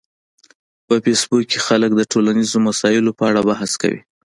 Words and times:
په 0.87 0.93
فېسبوک 1.03 1.43
کې 1.51 1.59
خلک 1.67 1.91
د 1.95 2.01
ټولنیزو 2.11 2.57
مسایلو 2.67 3.15
په 3.19 3.23
اړه 3.29 3.41
بحث 3.49 3.71
کوي 3.81 4.01